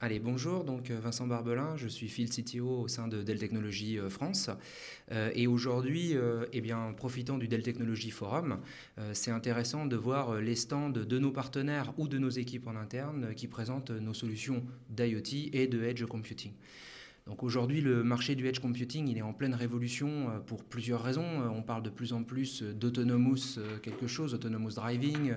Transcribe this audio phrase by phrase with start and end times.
[0.00, 3.98] Allez, bonjour, donc euh, Vincent Barbelin, je suis Field CTO au sein de Dell Technologies
[3.98, 4.48] euh, France.
[5.10, 6.14] Euh, et aujourd'hui,
[6.52, 8.60] eh bien, profitant du Dell Technologies Forum,
[9.12, 13.34] c'est intéressant de voir les stands de nos partenaires ou de nos équipes en interne
[13.34, 16.52] qui présentent nos solutions d'IoT et de Edge Computing.
[17.28, 21.02] Donc aujourd'hui, le marché du edge computing, il est en pleine révolution euh, pour plusieurs
[21.02, 21.42] raisons.
[21.42, 25.34] Euh, on parle de plus en plus d'autonomous euh, quelque chose, autonomous driving,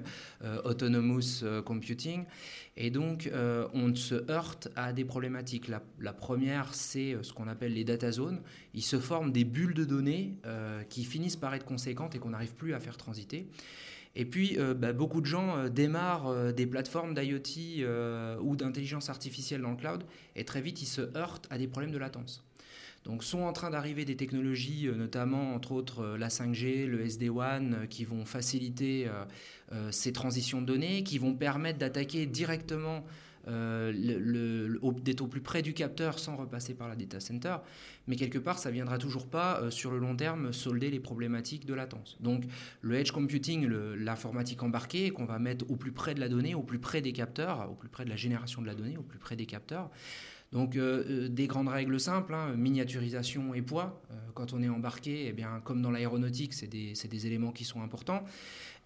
[0.63, 2.23] autonomous computing.
[2.77, 3.29] Et donc,
[3.73, 5.67] on se heurte à des problématiques.
[5.67, 8.41] La, première, c'est ce qu'on appelle les data zones.
[8.73, 10.35] Il se forment des bulles de données
[10.89, 13.47] qui finissent par être conséquentes et qu'on n'arrive plus à faire transiter.
[14.15, 17.85] Et puis, euh, bah, beaucoup de gens euh, démarrent euh, des plateformes d'IoT
[18.41, 20.03] ou d'intelligence artificielle dans le cloud
[20.35, 22.43] et très vite, ils se heurtent à des problèmes de latence.
[23.05, 28.05] Donc, sont en train d'arriver des technologies, notamment entre autres la 5G, le SD-WAN, qui
[28.05, 29.09] vont faciliter
[29.89, 33.03] ces transitions de données, qui vont permettre d'attaquer directement
[33.47, 34.60] euh,
[35.01, 37.57] d'être au plus près du capteur sans repasser par la data center.
[38.07, 41.65] Mais quelque part, ça viendra toujours pas euh, sur le long terme solder les problématiques
[41.65, 42.17] de latence.
[42.19, 42.45] Donc
[42.81, 46.63] le edge computing, l'informatique embarquée qu'on va mettre au plus près de la donnée, au
[46.63, 49.19] plus près des capteurs, au plus près de la génération de la donnée, au plus
[49.19, 49.89] près des capteurs.
[50.51, 54.01] Donc euh, des grandes règles simples, hein, miniaturisation et poids.
[54.33, 57.81] quand on est embarqué, eh bien, comme dans l'aéronautique, c'est des, des, éléments qui sont
[57.81, 58.25] importants.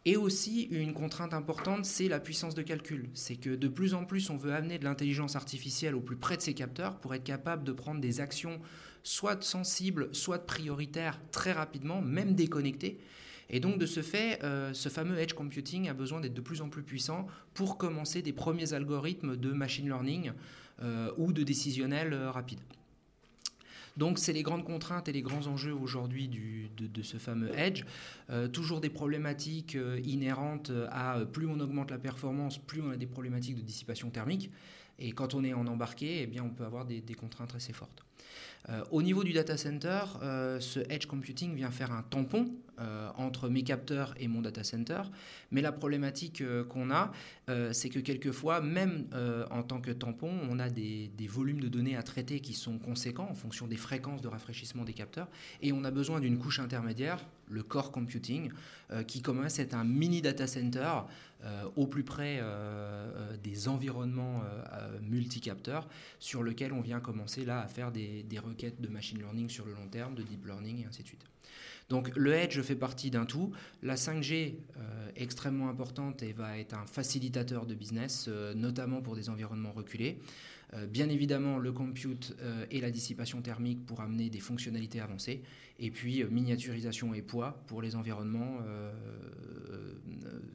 [0.08, 3.10] Et aussi, une contrainte importante, c'est la puissance de calcul.
[3.16, 6.38] C'est que de plus en plus, on veut amener de l'intelligence artificielle au plus près
[6.38, 8.60] de ces capteurs pour être capable de prendre des actions
[9.02, 13.00] soit sensibles, soit prioritaires très rapidement, même déconnectées.
[13.50, 16.62] Et donc, de ce fait, euh, ce fameux edge computing a besoin d'être de plus
[16.62, 17.26] en plus puissant
[17.56, 20.32] pour commencer des premiers algorithmes de machine learning
[20.82, 22.60] euh, ou de décisionnel euh, rapide.
[23.98, 27.86] Donc c'est les grandes contraintes et les grands enjeux aujourd'hui de, ce fameux edge.
[28.30, 32.90] Euh, toujours des problématiques euh, inhérentes à euh, plus on augmente la performance, plus on
[32.90, 34.52] a des problématiques de dissipation thermique.
[35.00, 38.06] Et quand on est en embarqué, eh bien, on peut avoir des, contraintes assez fortes.
[38.92, 40.06] au niveau du data center,
[40.62, 42.46] ce edge computing vient faire un tampon
[43.18, 45.02] entre mes capteurs et mon data center.
[45.52, 47.12] Mais la problématique qu'on a,
[47.72, 49.06] c'est que quelquefois, même
[49.52, 53.28] en tant que tampon, on a des, volumes de données à traiter qui sont conséquents
[53.30, 55.28] en fonction des fréquences de rafraîchissement des capteurs.
[55.62, 58.52] Et on a besoin d'une couche intermédiaire, le core computing,
[59.08, 60.92] qui commence à être un mini data center
[61.76, 62.42] au plus près
[63.44, 64.42] des environnements
[65.02, 65.88] multicapteurs
[66.20, 69.74] sur lequel on vient commencer là à faire des requêtes de machine learning sur le
[69.74, 71.26] long terme, de deep learning et ainsi de suite.
[71.90, 73.52] Donc le edge fait partie d'un tout.
[73.84, 79.02] La 5G est euh, extrêmement importante et va être un facilitateur de business, euh, notamment
[79.02, 80.20] pour des environnements reculés.
[80.74, 82.36] Euh, bien évidemment, le compute
[82.72, 85.44] et la dissipation thermique pour amener des fonctionnalités avancées.
[85.78, 88.60] Et puis miniaturisation et poids pour les environnements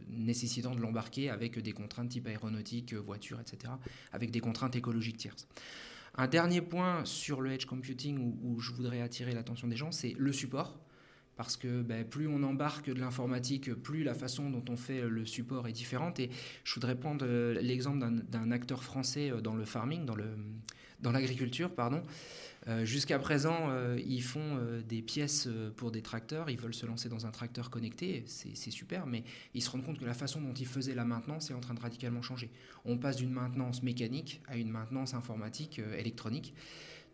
[0.08, 3.72] nécessitant de l'embarquer avec des contraintes type aéronautique, voiture, etc.
[4.12, 5.46] Avec des contraintes écologiques tierces.
[6.16, 10.14] Un dernier point sur le edge computing où je voudrais attirer l'attention des gens, c'est
[10.18, 10.80] le support
[11.40, 15.24] parce que ben, plus on embarque de l'informatique, plus la façon dont on fait le
[15.24, 16.20] support est différente.
[16.20, 16.28] Et
[16.64, 20.26] je voudrais prendre euh, l'exemple d'un acteur français euh, dans le farming, dans, le,
[21.00, 22.02] dans l'agriculture, pardon.
[22.68, 27.24] Euh, jusqu'à présent, ils font des pièces pour des tracteurs, ils veulent se lancer dans
[27.24, 29.24] un tracteur connecté, c'est super, mais
[29.54, 31.72] ils se rendent compte que la façon dont ils faisaient la maintenance est en train
[31.72, 32.50] de radicalement changer.
[32.84, 36.52] On passe d'une maintenance mécanique à une maintenance informatique, électronique.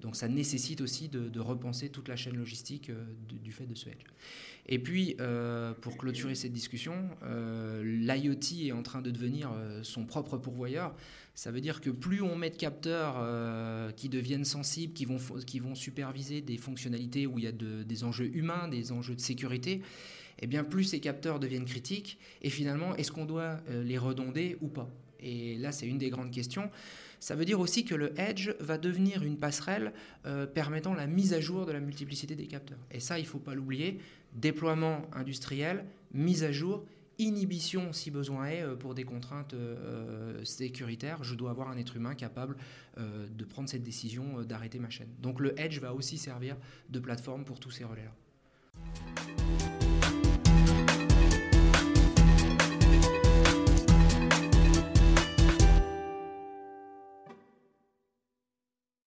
[0.01, 3.89] Donc ça nécessite aussi de, repenser toute la chaîne logistique euh, du, fait de ce
[3.89, 4.05] edge.
[4.69, 9.51] Et puis, euh, pour clôturer cette discussion, euh, l'IoT est en train de devenir
[9.83, 10.95] son propre pourvoyeur.
[11.35, 15.61] Ça veut dire que plus on met de capteurs qui deviennent sensibles, qui vont, qui
[15.61, 19.83] vont superviser des fonctionnalités où il y a des enjeux humains, des enjeux de sécurité,
[20.41, 22.19] eh bien plus ces capteurs deviennent critiques.
[22.43, 24.91] Et finalement, est-ce qu'on doit les redonder ou pas?
[25.27, 26.71] Et là, c'est une des grandes questions.
[27.19, 29.93] Ça veut dire aussi que le edge va devenir une passerelle
[30.25, 32.79] euh, permettant la mise à jour de la multiplicité des capteurs.
[32.93, 33.99] Et ça, il ne faut pas l'oublier.
[34.35, 36.85] Déploiement industriel, mise à jour,
[37.19, 41.25] inhibition si besoin est euh, pour des contraintes euh, sécuritaires.
[41.25, 42.57] Je dois avoir un être humain capable
[42.97, 45.11] de prendre cette décision d'arrêter ma chaîne.
[45.21, 46.57] Donc le edge va aussi servir
[46.89, 48.15] de plateforme pour tous ces relais-là.